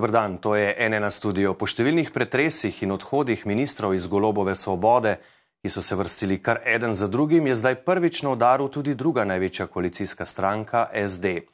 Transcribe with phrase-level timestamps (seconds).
[0.00, 1.50] Dobr dan, to je NN studio.
[1.52, 5.18] Po številnih pretresih in odhodih ministrov iz golobove svobode,
[5.60, 9.26] ki so se vrstili kar eden za drugim, je zdaj prvič na udaru tudi druga
[9.28, 11.44] največja koalicijska stranka SD.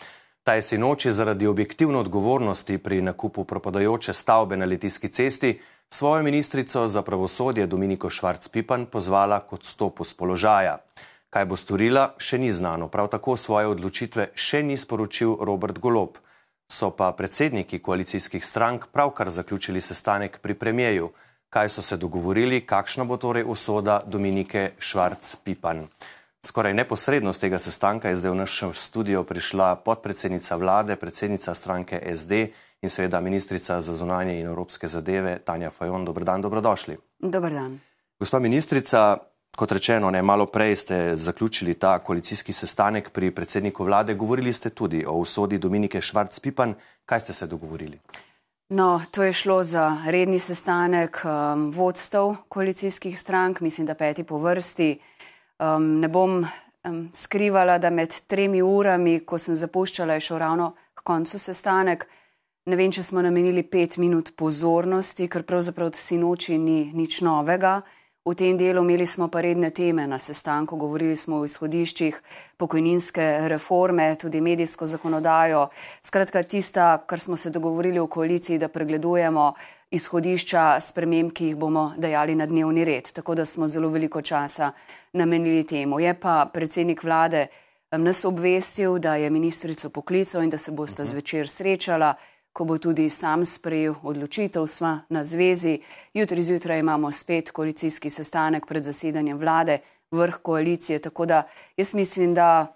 [0.47, 5.59] Ta je sinoči zaradi objektivne odgovornosti pri nakupu propadajoče stavbe na Litijski cesti
[5.91, 10.79] svojo ministrico za pravosodje Dominiko Švarc-Pipan pozvala k odstopu z položaja.
[11.35, 12.87] Kaj bo storila, še ni znano.
[12.87, 16.23] Prav tako svoje odločitve še ni sporočil Robert Golob.
[16.69, 21.11] So pa predsedniki koalicijskih strank pravkar zaključili sestanek pri premijeju.
[21.49, 25.87] Kaj so se dogovorili, kakšna bo torej usoda Dominike Švarc-Pipan.
[26.47, 32.03] Skoraj neposredno z tega sestanka je zdaj v naš studio prišla podpredsednica vlade, predsednica stranke
[32.17, 32.33] SD
[32.83, 36.05] in seveda ministrica za zunanje in evropske zadeve Tanja Fajon.
[36.05, 36.99] Dobr dan, dobrodošli.
[37.19, 37.81] Dobar dan.
[38.21, 39.17] Gospa ministrica,
[39.57, 44.15] kot rečeno, ne malo prej ste zaključili ta koalicijski sestanek pri predsedniku vlade.
[44.15, 46.75] Govorili ste tudi o usodi Dominike Švarc-Pipan.
[47.07, 47.99] Kaj ste se dogovorili?
[48.69, 54.39] No, to je šlo za redni sestanek um, vodstev koalicijskih strank, mislim, da peti po
[54.39, 54.99] vrsti.
[55.59, 56.47] Um, ne bom
[56.85, 62.07] um, skrivala, da med tremi urami, ko sem zapuščala, je šel ravno k koncu sestanek.
[62.67, 67.81] Ne vem, če smo namenili pet minut pozornosti, ker pravzaprav si noči ni nič novega.
[68.27, 72.17] V tem delu imeli smo pa redne teme na sestanku, govorili smo o izhodiščih
[72.59, 75.69] pokojninske reforme, tudi medijsko zakonodajo.
[76.03, 79.53] Skratka, tista, kar smo se dogovorili v koaliciji, da pregledujemo
[79.95, 83.13] izhodišča sprememb, ki jih bomo dajali na dnevni red.
[83.15, 84.73] Tako da smo zelo veliko časa
[85.13, 86.01] namenili temu.
[86.03, 87.47] Je pa predsednik vlade
[87.93, 91.07] nas obvestil, da je ministrico poklical in da se boste -huh.
[91.07, 92.15] zvečer srečala
[92.57, 95.77] ko bo tudi sam sprejel odločitev, sva na zvezi.
[96.15, 99.79] Jutri zjutraj imamo spet koalicijski sestanek pred zasedanjem vlade,
[100.11, 101.43] vrh koalicije, tako da
[101.77, 102.73] jaz mislim, da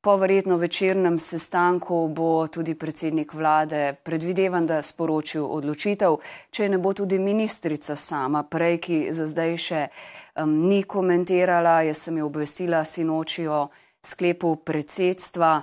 [0.00, 6.16] po verjetno večernem sestanku bo tudi predsednik vlade predvidevan, da sporočil odločitev,
[6.50, 9.86] če ne bo tudi ministrica sama prej, ki za zdaj še
[10.34, 13.68] um, ni komentirala, jaz sem jo obvestila sinoči o
[14.04, 15.62] sklepu predsedstva.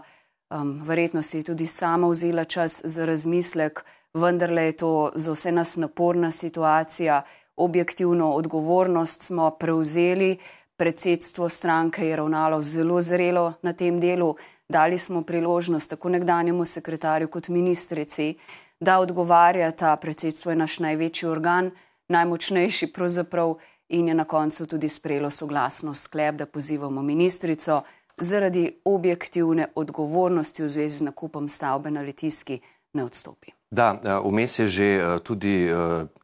[0.49, 3.83] Um, verjetno si tudi sama vzela čas za razmislek,
[4.13, 7.21] vendarle je to za vse nas naporna situacija.
[7.55, 10.37] Objektivno odgovornost smo prevzeli,
[10.77, 14.35] predsedstvo stranke je ravnalo zelo zrelo na tem delu,
[14.69, 18.35] dali smo priložnost tako nekdanjemu sekretarju kot ministrici,
[18.79, 19.95] da odgovarjata.
[19.95, 21.71] Predsedstvo je naš največji organ,
[22.07, 23.55] najmočnejši pravzaprav
[23.89, 27.81] in je na koncu tudi sprejelo soglasno sklep, da pozivamo ministrico
[28.19, 32.59] zaradi objektivne odgovornosti v zvezi z nakupom stavbe na Litijski
[32.93, 33.51] ne odstopi.
[33.71, 35.75] Da, eh, vmes je že eh, tudi eh,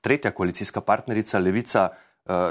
[0.01, 1.89] tretja koalicijska partnerica Levica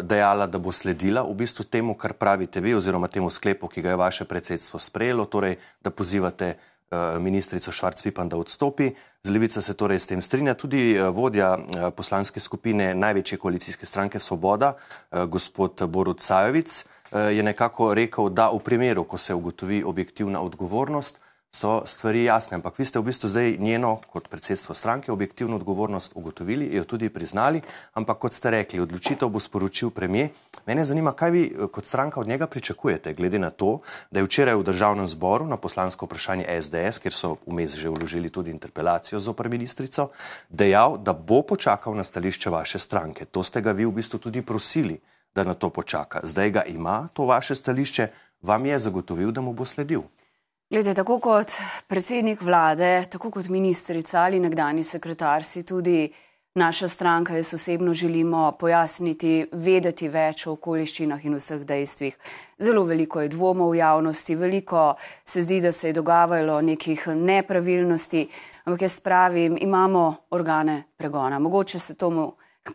[0.03, 3.91] dejala, da bo sledila v bistvu temu, kar pravite vi, oziroma temu sklepu, ki ga
[3.91, 6.55] je vaše predsedstvo sprejelo, torej da pozivate
[7.19, 8.93] ministrico Švarc-Pipan, da odstopi.
[9.25, 11.59] Z Levica se torej s tem strinja tudi vodja
[11.97, 14.77] poslanske skupine največje koalicijske stranke Svoboda,
[15.11, 16.85] gospod Borut Sajovic.
[17.15, 21.21] Je nekako rekel, da v primeru, ko se ugotovi objektivna odgovornost,
[21.55, 22.59] so stvari jasne.
[22.59, 27.09] Ampak vi ste v bistvu zdaj njeno, kot predsedstvo stranke, objektivno odgovornost ugotovili, jo tudi
[27.09, 27.63] priznali.
[27.95, 30.33] Ampak kot ste rekli, odločitev bo sporočil premije.
[30.67, 33.79] Mene zanima, kaj vi eh, kot stranka od njega pričakujete, glede na to,
[34.11, 38.31] da je včeraj v državnem zboru na poslansko vprašanje SDS, kjer so vmes že vložili
[38.31, 40.11] tudi interpelacijo z opr ministrico,
[40.51, 43.25] dejal, da bo počakal na stališče vaše stranke.
[43.31, 44.99] To ste ga vi v bistvu tudi prosili
[45.35, 46.21] da na to počaka.
[46.23, 48.09] Zdaj ga ima, to vaše stališče,
[48.43, 50.03] vam je zagotovil, da mu bo sledil.
[50.71, 51.53] Glede, tako kot
[51.87, 56.13] predsednik vlade, tako kot ministrica ali nekdani sekretar, si tudi
[56.55, 62.17] naša stranka, jaz osebno želimo pojasniti, vedeti več o okoliščinah in vseh dejstvih.
[62.59, 68.29] Zelo veliko je dvomov v javnosti, veliko se zdi, da se je dogajalo nekih nepravilnosti,
[68.65, 71.39] ampak jaz pravim, imamo organe pregona.
[71.39, 72.33] Mogoče se tomu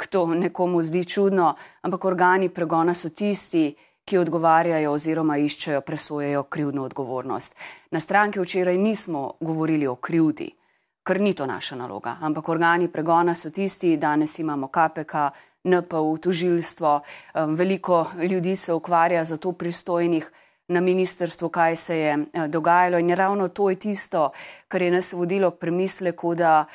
[0.09, 6.83] to nekomu zdi čudno, ampak organi pregona so tisti, ki odgovarjajo oziroma iščejo, presojejo krivdno
[6.83, 7.55] odgovornost.
[7.91, 10.49] Na stranki včeraj nismo govorili o krivdi,
[11.05, 15.29] ker ni to naša naloga, ampak organi pregona so tisti, danes imamo KPK,
[15.63, 17.01] NPU, tužilstvo,
[17.35, 20.31] veliko ljudi se ukvarja za to pristojnih
[20.69, 24.31] na ministrstvu, kaj se je eh, dogajalo in ravno to je tisto,
[24.67, 26.65] kar je nas vodilo premisleku, da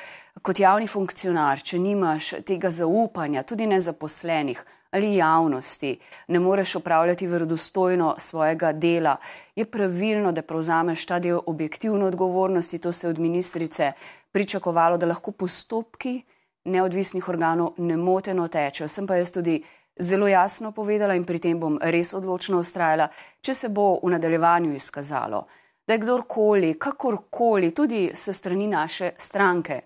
[0.45, 4.61] kot javni funkcionar, če nimaš tega zaupanja, tudi nezaposlenih
[4.95, 5.89] ali javnosti,
[6.31, 9.17] ne moreš upravljati verodostojno svojega dela,
[9.55, 12.79] je pravilno, da prevzameš ta del objektivne odgovornosti.
[12.79, 13.91] To se je od ministrice
[14.31, 16.21] pričakovalo, da lahko postopki
[16.71, 18.87] neodvisnih organov nemoteno tečejo.
[18.87, 19.57] Sem pa jaz tudi
[19.99, 23.09] zelo jasno povedala in pri tem bom res odločno ustrajala,
[23.41, 25.43] če se bo v nadaljevanju izkazalo,
[25.87, 29.81] da je kdorkoli, kakorkoli, tudi se strani naše stranke,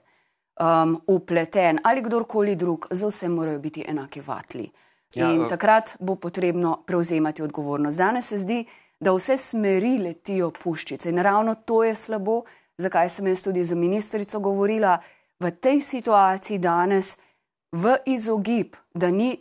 [0.60, 4.70] um, upleten ali kdorkoli drug, za vse morajo biti enaki vatli.
[5.14, 7.98] Ja, in uh, takrat bo potrebno prevzemati odgovornost.
[7.98, 8.66] Danes se zdi,
[9.00, 12.44] da vse smeri letijo puščice in ravno to je slabo,
[12.78, 15.00] zakaj sem jaz tudi za ministrico govorila.
[15.40, 17.18] V tej situaciji danes,
[17.72, 19.38] v izogib, da ni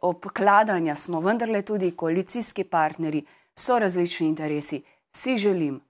[0.00, 3.24] obkladanja, smo vendarle tudi koalicijski partnerji,
[3.58, 4.82] so različni interesi.
[5.12, 5.80] Si želim,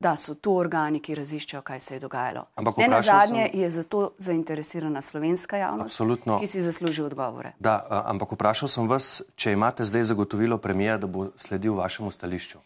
[0.00, 2.44] da so to organi, ki raziščajo, kaj se je dogajalo.
[2.76, 3.60] Ne na zadnje sem...
[3.60, 6.38] je zato zainteresirana slovenska javnost, Absolutno.
[6.40, 7.52] ki si zasluži odgovore.
[7.58, 12.58] Da, ampak vprašal sem vas, če imate zdaj zagotovilo premija, da bo sledil vašemu stališču.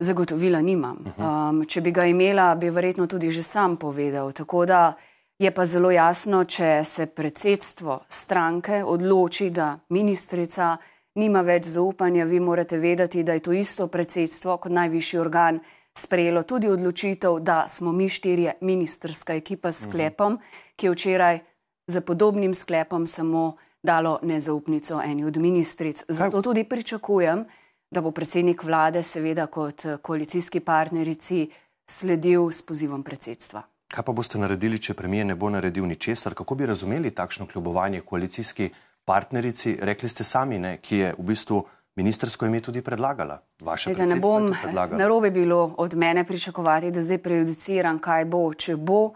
[0.00, 0.96] Zagotovila nimam.
[0.96, 1.22] Uh mhm.
[1.22, 1.50] -huh.
[1.50, 4.32] um, če bi ga imela, bi verjetno tudi že sam povedal.
[4.32, 4.94] Tako da
[5.38, 10.76] je pa zelo jasno, če se predsedstvo stranke odloči, da ministrica
[11.14, 15.60] nima več zaupanja, vi morate vedeti, da je to isto predsedstvo kot najvišji organ
[15.98, 20.38] sprejelo tudi odločitev, da smo mi štirje ministerska ekipa s sklepom,
[20.76, 21.40] ki je včeraj
[21.86, 26.04] za podobnim sklepom samo dalo nezaupnico eni od ministric.
[26.08, 27.44] Zato tudi pričakujem,
[27.90, 31.50] da bo predsednik vlade seveda kot koalicijski partnerici
[31.90, 33.62] sledil s pozivom predsedstva.
[33.90, 36.34] Kaj pa boste naredili, če premijer ne bo naredil ničesar?
[36.34, 38.70] Kako bi razumeli takšno kljubovanje koalicijski
[39.04, 39.78] partnerici?
[39.82, 41.64] Rekli ste sami, ne, ki je v bistvu
[42.00, 43.42] Ministrsko ime tudi predlagala.
[43.60, 44.54] Vaše Tega ne bom
[44.92, 49.10] narobe bilo od mene pričakovati, da zdaj prejudiciram, kaj bo, če bo.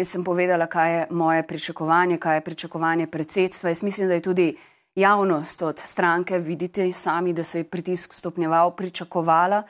[0.00, 3.74] Jaz sem povedala, kaj je moje pričakovanje, kaj je pričakovanje predsedstva.
[3.74, 4.46] Jaz mislim, da je tudi
[4.94, 9.62] javnost od stranke, vidite sami, da se je pritisk stopnjeval, pričakovala,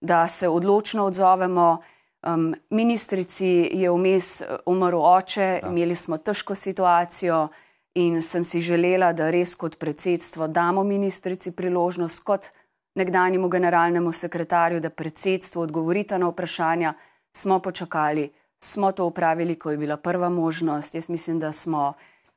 [0.00, 1.82] da se odločno odzovemo.
[2.24, 5.68] Um, ministrici je vmes umrl oče, da.
[5.68, 7.48] imeli smo težko situacijo.
[7.94, 12.48] In sem si želela, da res kot predsedstvo damo ministrici priložnost, kot
[12.94, 16.94] nekdanjemu generalnemu sekretarju, da predsedstvo odgovorita na vprašanja.
[17.36, 18.32] Smo počakali,
[18.62, 20.94] smo to upravili, ko je bila prva možnost.
[20.94, 21.92] Jaz mislim, da smo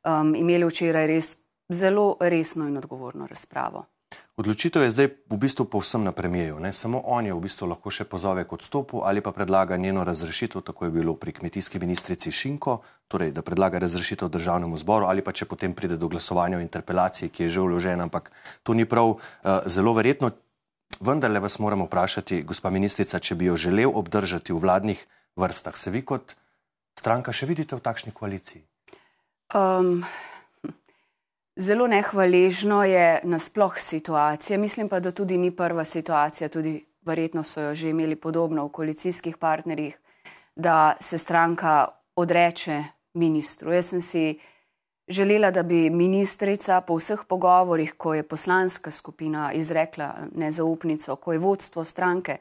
[0.05, 1.35] um, imeli včeraj res
[1.69, 3.85] zelo resno in odgovorno razpravo.
[4.37, 6.61] Odločitev je zdaj v bistvu povsem na premijeju.
[6.61, 6.69] Ne?
[6.69, 10.61] Samo on je v bistvu lahko še pozove k odstopu ali pa predlaga njeno razrešitev,
[10.61, 15.33] tako je bilo pri kmetijski ministrici Šinko, torej da predlaga razrešitev državnemu zboru ali pa
[15.33, 18.29] če potem pride do glasovanja o interpelaciji, ki je že vložena, ampak
[18.61, 20.29] to ni prav uh, zelo verjetno.
[21.01, 25.01] Vendar le vas moramo vprašati, gospa ministrica, če bi jo želel obdržati v vladnih
[25.33, 26.37] vrstah, se vi kot
[26.93, 28.61] stranka še vidite v takšni koaliciji?
[29.57, 30.05] Um,
[31.57, 34.57] Zelo nehvaležno je nasploh situacija.
[34.57, 38.69] Mislim pa, da tudi ni prva situacija, tudi verjetno so jo že imeli podobno v
[38.71, 39.97] koalicijskih partnerjih,
[40.55, 42.83] da se stranka odreče
[43.13, 43.71] ministru.
[43.71, 44.39] Jaz sem si
[45.07, 51.39] želela, da bi ministrica po vseh pogovorjih, ko je poslanska skupina izrekla nezaupnico, ko je
[51.39, 52.37] vodstvo stranke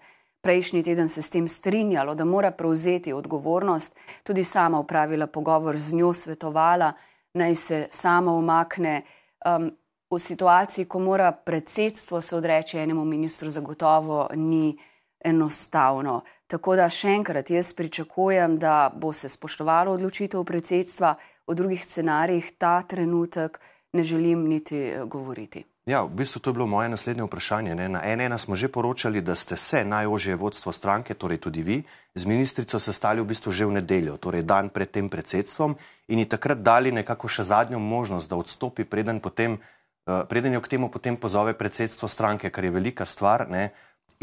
[0.46, 5.94] prejšnji teden se s tem strinjalo, da mora prevzeti odgovornost, tudi sama upravila pogovor z
[5.94, 6.92] njo, svetovala
[7.36, 9.02] naj se sama umakne.
[9.46, 9.70] Um,
[10.10, 14.76] v situaciji, ko mora predsedstvo se odreči enemu ministru, zagotovo ni
[15.24, 16.20] enostavno.
[16.46, 21.16] Tako da še enkrat jaz pričakujem, da bo se spoštovalo odločitev predsedstva,
[21.46, 23.58] o drugih scenarijih ta trenutek
[23.92, 25.64] ne želim niti eh, govoriti.
[25.86, 27.74] Ja, v bistvu to je bilo moje naslednje vprašanje.
[27.78, 27.86] Ne?
[27.86, 31.78] Na NN smo že poročali, da ste se najožje vodstvo stranke, torej tudi vi,
[32.14, 35.78] z ministrico sestali v bistvu že v nedeljo, torej dan pred tem predsedstvom
[36.10, 39.62] in ji takrat dali nekako še zadnjo možnost, da odstopi, preden, potem,
[40.10, 43.46] uh, preden jo k temu potem pozove predsedstvo stranke, kar je velika stvar.
[43.46, 43.70] Ne?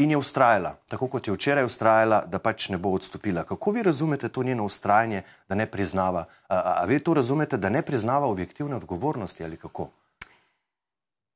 [0.04, 3.48] In je ustrajala, tako kot je včeraj ustrajala, da pač ne bo odstopila.
[3.48, 6.28] Kako vi razumete to njeno ustrajanje, da ne priznava?
[6.44, 10.03] A, a, a vi to razumete, da ne priznava objektivne odgovornosti ali kako?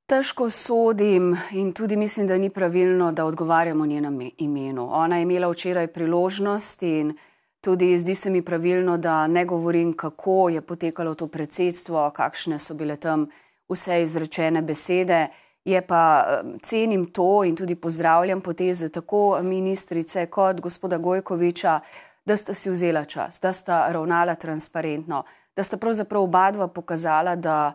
[0.08, 4.88] Težko sodim in tudi mislim, da ni pravilno, da odgovarjamo njenem imenu.
[4.92, 7.12] Ona je imela včeraj priložnost in
[7.60, 12.74] tudi zdi se mi pravilno, da ne govorim, kako je potekalo to predsedstvo, kakšne so
[12.74, 13.26] bile tam
[13.68, 15.26] vse izrečene besede.
[15.64, 16.24] Je pa
[16.62, 21.80] cenim to in tudi pozdravljam poteze tako ministrice kot gospoda Gojkoviča,
[22.24, 25.22] da sta si vzela čas, da sta ravnala transparentno,
[25.56, 27.74] da sta pravzaprav oba dva pokazala, da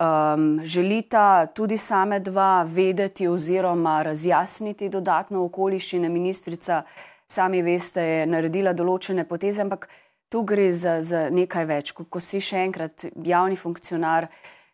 [0.00, 6.08] um, želita tudi same dva vedeti oziroma razjasniti dodatno okoliščine.
[6.08, 6.82] Ministrica,
[7.28, 9.88] sami veste, je naredila določene poteze, ampak
[10.28, 11.92] tu gre za, za nekaj več.
[11.92, 14.28] Ko, ko si še enkrat javni funkcionar,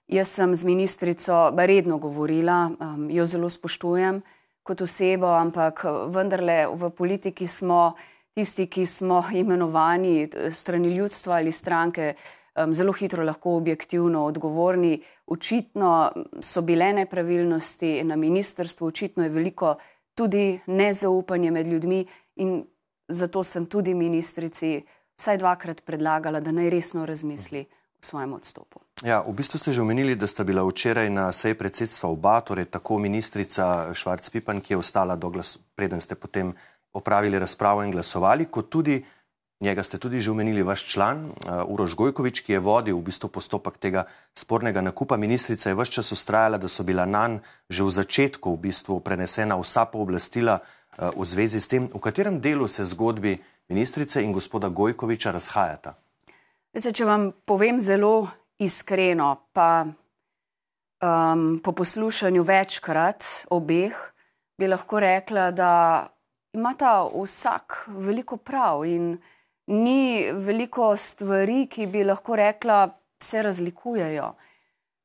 [0.09, 4.23] jaz sem z ministrico redno govorila, um, jo zelo spoštujem
[4.63, 7.95] kot osebo, ampak vendarle v politiki smo
[8.37, 12.15] tisti, ki smo imenovani strani ljudstva ali stranke
[12.57, 15.03] um, zelo hitro lahko objektivno odgovorni.
[15.27, 19.75] Očitno so bile nepravilnosti na ministrstvu, očitno je veliko
[20.15, 22.65] tudi nezaupanje med ljudmi in
[23.09, 24.81] zato sem tudi ministrici
[25.19, 27.67] vsaj dvakrat predlagala, da naj resno razmisli
[28.01, 28.81] v svojem odstopu.
[29.05, 32.73] Ja, v bistvu ste že omenili, da sta bila včeraj na seji predsedstva oba, torej
[32.73, 36.55] tako ministrica Švarc-Pipan, ki je ostala glas, preden ste potem
[36.93, 39.05] opravili razpravo in glasovali, kot tudi
[39.61, 43.29] njega ste tudi že omenili vaš član uh, Uroš Gojkovič, ki je vodil v bistvu
[43.29, 45.17] postopek tega spornega nakupa.
[45.17, 47.39] Ministrica je vse čas ustrajala, da so bila nanj
[47.69, 52.41] že v začetku v bistvu prenesena vsa pooblastila uh, v zvezi s tem, v katerem
[52.41, 53.39] delu se zgodbi
[53.69, 55.95] ministrice in gospoda Gojkoviča razhajata.
[56.75, 59.87] Zdaj, če vam povem zelo iskreno, pa
[61.03, 63.95] um, po poslušanju večkrat obeh,
[64.59, 65.73] bi lahko rekla, da
[66.53, 69.19] imata vsak veliko prav in
[69.71, 72.89] ni veliko stvari, ki bi lahko rekla,
[73.23, 74.33] se razlikujejo.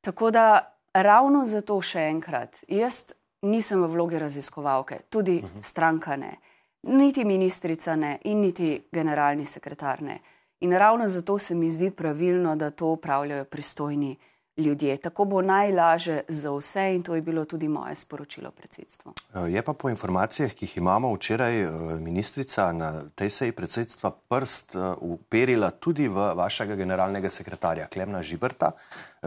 [0.01, 0.45] Tako da
[0.93, 3.11] ravno zato še enkrat, jaz
[3.45, 5.57] nisem v vlogi raziskovalke, tudi uh mhm.
[5.57, 5.63] -huh.
[5.63, 6.35] stranka ne,
[6.83, 10.19] niti ministrica ne in niti generalni sekretar ne.
[10.59, 14.17] In ravno zato se mi zdi pravilno, da to upravljajo pristojni
[14.57, 14.97] ljudje.
[14.97, 19.13] Tako bo najlažje za vse in to je bilo tudi moje sporočilo predsedstvu.
[19.33, 21.69] Eh, je pa po informacijah, ki jih imamo včeraj, eh,
[21.99, 28.71] ministrica na tej seji predsedstva prst eh, uperila tudi v vašega generalnega sekretarja Klemna Žibrta,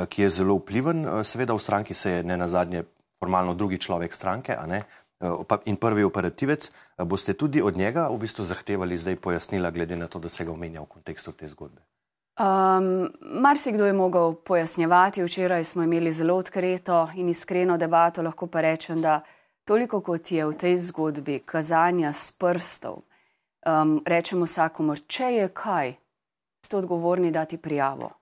[0.08, 2.85] ki je zelo vpliven, seveda v stranki se je ne nazadnje
[3.18, 4.85] formalno drugi človek stranke, a ne
[5.64, 6.70] in prvi operativec,
[7.04, 10.52] boste tudi od njega v bistvu zahtevali zdaj pojasnila, glede na to, da se ga
[10.52, 11.82] omenja v kontekstu te zgodbe?
[12.38, 15.23] Um, Mar si kdo je mogel pojasnjevati.
[15.23, 18.23] Včeraj smo imeli zelo odkrito in iskreno debato.
[18.23, 19.21] Lahko pa rečem, da
[19.64, 23.02] toliko kot je v tej zgodbi kazanja s prstov,
[23.66, 25.92] um, rečemo vsakomor, če je kaj,
[26.64, 28.12] ste odgovorni dati prijavo.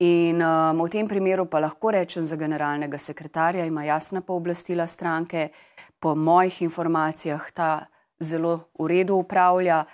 [0.00, 5.50] In um, v tem primeru pa lahko rečem za generalnega sekretarja, ima jasna pooblastila stranke,
[6.00, 7.86] po mojih informacijah ta
[8.20, 9.84] zelo v redu upravlja.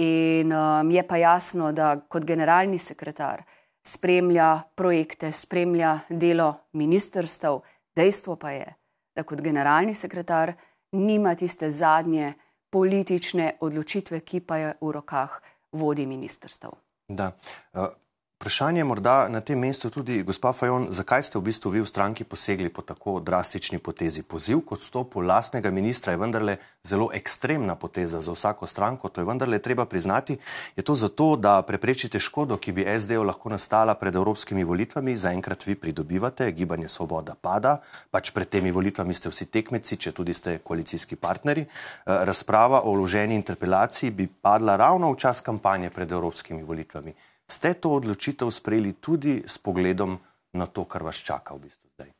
[0.00, 3.42] In um, je pa jasno, da kot generalni sekretar
[3.84, 7.60] spremlja projekte, spremlja delo ministrstev.
[7.96, 8.68] Dejstvo pa je,
[9.16, 10.52] da kot generalni sekretar
[10.92, 12.32] nima tiste zadnje
[12.70, 15.40] politične odločitve, ki pa je v rokah
[15.72, 16.70] vodi ministrstev.
[17.08, 17.32] Da.
[17.72, 17.90] Uh,
[18.40, 22.24] Vprašanje morda na tem mestu tudi, gospa Fajon, zakaj ste v bistvu vi v stranki
[22.24, 24.22] posegli po tako drastični potezi?
[24.24, 29.28] Poziv kot stopu lastnega ministra je vendarle zelo ekstremna poteza za vsako stranko, to je
[29.28, 30.38] vendarle treba priznati.
[30.72, 35.66] Je to zato, da preprečite škodo, ki bi SDO lahko nastala pred evropskimi volitvami, zaenkrat
[35.66, 40.62] vi pridobivate, gibanje svoboda pada, pač pred temi volitvami ste vsi tekmeci, če tudi ste
[40.64, 41.68] koalicijski partneri.
[41.68, 47.28] Eh, razprava o vloženi interpelaciji bi padla ravno v čas kampanje pred evropskimi volitvami.
[47.50, 50.14] Ste to odločitev sprejeli tudi s pogledom
[50.54, 52.10] na to, kar vas čaka v bistvu zdaj?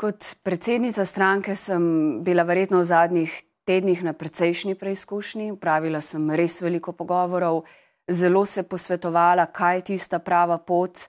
[0.00, 1.82] Kot predsednica stranke sem
[2.24, 3.32] bila verjetno v zadnjih
[3.68, 5.52] tednih na precejšnji preizkušnji.
[5.60, 7.62] Pravila sem res veliko pogovorov,
[8.08, 11.04] zelo se posvetovala, kaj je tista prava pot.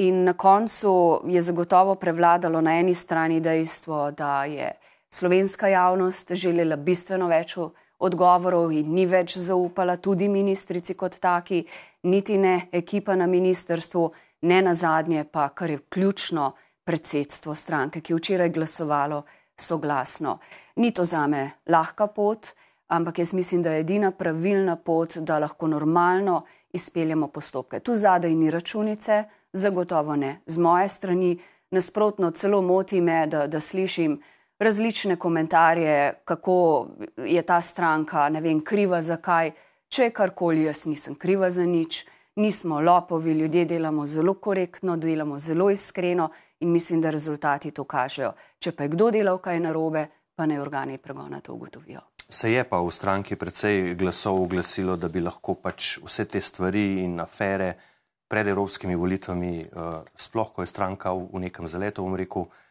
[0.00, 4.72] In na koncu je zagotovo prevladalo na eni strani dejstvo, da je
[5.12, 7.58] slovenska javnost želela bistveno več
[8.02, 11.60] odgovorov in ni več zaupala tudi ministrici kot taki,
[12.02, 14.10] niti ne ekipa na ministrstvu,
[14.42, 16.52] ne na zadnje pa, kar je ključno,
[16.84, 19.22] predsedstvo stranke, ki je včeraj glasovalo
[19.56, 20.38] soglasno.
[20.76, 22.48] Ni to zame lahka pot,
[22.88, 27.80] ampak jaz mislim, da je edina pravilna pot, da lahko normalno izpeljemo postopke.
[27.80, 30.40] Tu zadaj ni računice, zagotovo ne.
[30.46, 31.38] Z moje strani
[31.70, 34.20] nasprotno celo moti me, da, da slišim,
[34.58, 39.50] različne komentarje, kako je ta stranka, ne vem, kriva za kaj.
[39.92, 41.98] Če karkoli, jaz nisem kriva za nič,
[42.40, 46.30] nismo lopovi, ljudje delamo zelo korektno, delamo zelo iskreno
[46.60, 48.30] in mislim, da rezultati to kažejo.
[48.58, 52.00] Če pa je kdo delal kaj narobe, pa naj organi pregona to ugotovijo.
[52.24, 57.02] Se je pa v stranki precej glasov oglasilo, da bi lahko pač vse te stvari
[57.04, 57.74] in afere
[58.32, 62.61] pred evropskimi volitvami, uh, sploh ko je stranka v, v nekem zaletu, bom rekel, uh,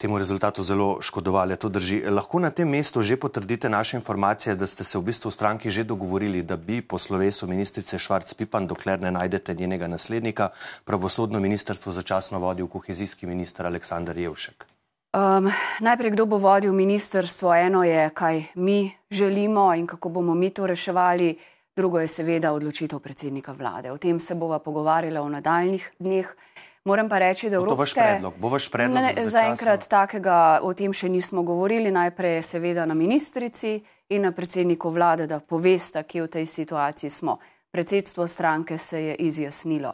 [0.00, 1.56] temu rezultatu zelo škodovali.
[1.60, 2.00] To drži.
[2.08, 5.70] Lahko na tem mestu že potrdite naše informacije, da ste se v bistvu v stranki
[5.70, 10.48] že dogovorili, da bi po slovesu ministrice Švarc-Pipan, dokler ne najdete njenega naslednika,
[10.84, 14.64] pravosodno ministrstvo začasno vodil kohezijski minister Aleksandar Jevšek.
[15.12, 17.54] Um, najprej, kdo bo vodil ministrstvo?
[17.54, 21.36] Eno je, kaj mi želimo in kako bomo mi to reševali.
[21.76, 23.92] Drugo je seveda odločitev predsednika vlade.
[23.92, 26.36] O tem se bova pogovarjala v nadaljnih dneh.
[26.84, 27.74] Moram pa reči, da Evropske...
[27.74, 28.34] bo vaš predlog.
[28.38, 31.92] Bo vaš predlog ne, zaenkrat takega o tem še nismo govorili.
[31.92, 33.76] Najprej seveda na ministrici
[34.08, 37.36] in na predsedniku vlade, da povesta, kje v tej situaciji smo.
[37.70, 39.92] Predsedstvo stranke se je izjasnilo.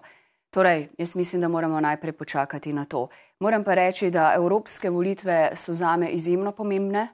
[0.51, 3.09] Torej, jaz mislim, da moramo najprej počakati na to.
[3.41, 7.09] Moram pa reči, da evropske volitve so zame izjemno pomembne.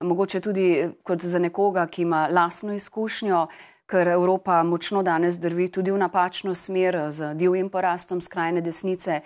[0.00, 3.46] Mogoče tudi kot za nekoga, ki ima lasno izkušnjo,
[3.86, 9.20] ker Evropa močno danes drvi tudi v napačno smer z divjim porastom skrajne desnice.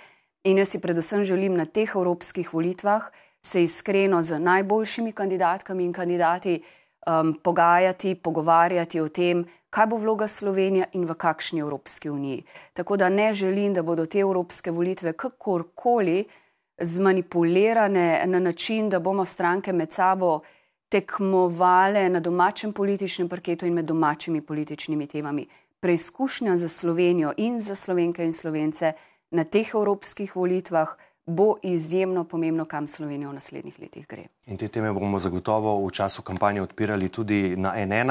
[0.45, 3.11] In jaz si predvsem želim na teh evropskih volitvah
[3.43, 6.63] se iskreno z najboljšimi kandidatkami in kandidati
[7.07, 12.45] um, pogajati, pogovarjati o tem, kaj bo vloga Slovenije in v kakšni Evropski uniji.
[12.73, 16.25] Tako da ne želim, da bodo te evropske volitve kakorkoli
[16.81, 20.41] zmanipulirane na način, da bomo stranke med sabo
[20.91, 25.47] tekmovale na domačem političnem parketu in med domačimi političnimi temami.
[25.81, 28.93] Preizkušnja za Slovenijo in za slovenke in slovence
[29.31, 30.89] na teh evropskih volitvah
[31.27, 34.27] bo izjemno pomembno, kam Slovenija v naslednjih letih gre.
[34.47, 38.11] In te teme bomo zagotovo v času kampanje odpirali tudi na NN.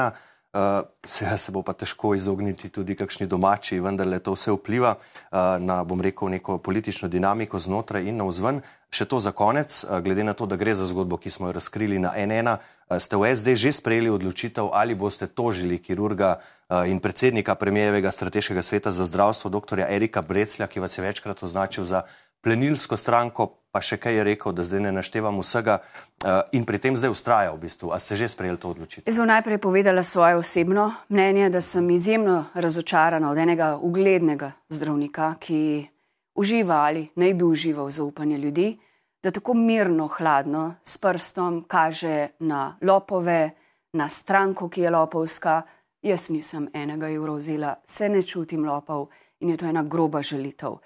[0.50, 5.62] Uh, se bo pa težko izogniti tudi kakšni domači, vendar le to vse vpliva uh,
[5.62, 8.58] na, bom rekel, neko politično dinamiko znotraj in navzven.
[8.90, 11.54] Še to za konec, uh, glede na to, da gre za zgodbo, ki smo jo
[11.54, 16.82] razkrili na NN, uh, ste v SD že sprejeli odločitev, ali boste tožili kirurga uh,
[16.82, 19.86] in predsednika premijevega strateškega sveta za zdravstvo, dr.
[19.86, 22.02] Erika Breclja, ki vas je večkrat označil za
[22.40, 26.80] plenilsko stranko, pa še kaj je rekel, da zdaj ne naštevam vsega uh, in pri
[26.82, 27.92] tem zdaj ustraja v bistvu.
[27.94, 29.06] A ste že sprejeli to odločitev?
[29.06, 35.34] Jaz bom najprej povedala svoje osebno mnenje, da sem izjemno razočarana od enega uglednega zdravnika,
[35.38, 35.86] ki
[36.34, 38.78] uživa ali naj bi užival zaupanje ljudi,
[39.22, 43.50] da tako mirno, hladno s prstom kaže na lopove,
[43.92, 45.62] na stranko, ki je lopovska.
[46.02, 50.80] Jaz nisem enega evra vzela, se ne čutim lopov in je to ena groba želitev.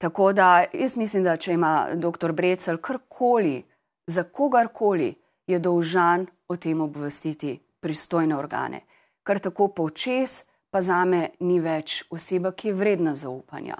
[0.00, 2.32] Tako da jaz mislim, da če ima dr.
[2.32, 3.62] Brecel karkoli,
[4.06, 5.14] za kogarkoli,
[5.46, 8.80] je dolžan o tem obvestiti pristojne organe.
[9.22, 13.76] Kar tako počes, pa za me ni več oseba, ki je vredna zaupanja.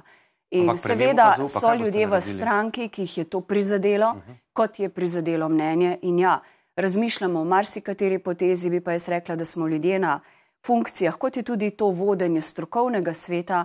[0.50, 4.30] In Ampak seveda zaupa, so ljudje v stranki, ki jih je to prizadelo, uh mhm.
[4.30, 4.36] -huh.
[4.52, 5.98] kot je prizadelo mnenje.
[6.02, 6.40] In ja,
[6.76, 10.20] razmišljamo o marsikateri potezi, bi pa jaz rekla, da smo ljudje na
[10.66, 13.64] funkcijah, kot je tudi to vodenje strokovnega sveta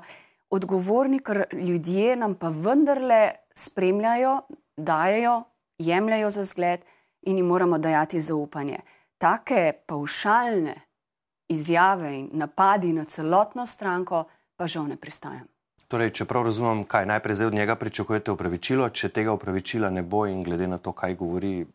[0.50, 4.42] odgovorni, ker ljudje nam pa vendarle spremljajo,
[4.78, 5.44] dajo,
[5.78, 6.82] jemljajo za zgled
[7.22, 8.80] in jim moramo dajati zaupanje.
[9.18, 10.76] Take paušalne
[11.50, 14.24] izjave in napadi na celotno stranko
[14.56, 15.48] pa žal ne pristajam.
[15.88, 20.02] Torej, če prav razumem, kaj najprej zdaj od njega pričakujete upravičilo, če tega upravičila ne
[20.02, 21.66] bo in glede na to, kaj govori.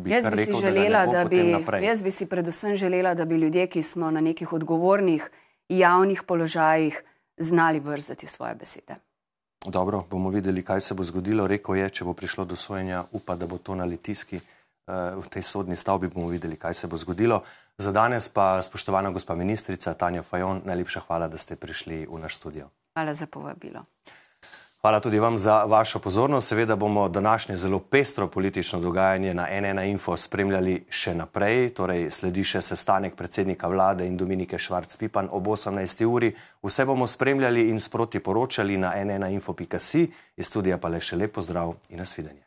[0.00, 3.36] Bi jaz, bi rekel, želela, da da bi, jaz bi si predvsem želela, da bi
[3.38, 5.30] ljudje, ki smo na nekih odgovornih
[5.68, 7.02] javnih položajih,
[7.40, 8.94] znali brzdati svoje besede.
[9.66, 11.46] Dobro, bomo videli, kaj se bo zgodilo.
[11.46, 14.42] Rekl je, če bo prišlo do sojenja, upa, da bo to na litiski eh,
[15.16, 17.42] v tej sodni stavbi, bomo videli, kaj se bo zgodilo.
[17.78, 22.36] Za danes pa, spoštovana gospa ministrica Tanja Fajon, najlepša hvala, da ste prišli v naš
[22.36, 22.68] studio.
[22.94, 23.84] Hvala za povabilo.
[24.80, 26.48] Hvala tudi vam za vašo pozornost.
[26.48, 31.68] Seveda bomo današnje zelo pestro politično dogajanje na NN Info spremljali še naprej.
[31.74, 36.04] Torej, sledi še sestanek predsednika vlade in Dominike Švarc-Pipan ob 18.
[36.04, 36.32] uri.
[36.62, 40.08] Vse bomo spremljali in sproti poročali na nninfo.si.
[40.36, 42.40] Iz studija pa le še lepo zdrav in nasvidenje.